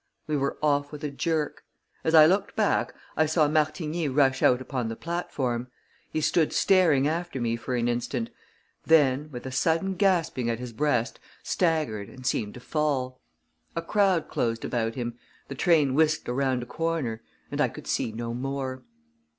[0.25, 1.63] We were off with a jerk;
[2.03, 5.67] as I looked back, I saw Martigny rush out upon the platform.
[6.09, 8.31] He stood staring after me for an instant;
[8.83, 13.21] then, with a sudden grasping at his breast, staggered and seemed to fall.
[13.75, 15.19] A crowd closed about him,
[15.49, 17.21] the train whisked around a corner,
[17.51, 18.81] and I could see no more.